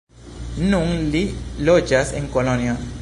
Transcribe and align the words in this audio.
Nun 0.71 0.95
li 1.15 1.21
loĝas 1.69 2.15
en 2.21 2.29
Kolonjo. 2.39 2.79